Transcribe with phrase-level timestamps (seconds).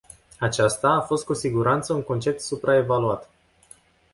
[0.39, 3.29] Aceasta a fost cu siguranță un concept supraevaluat.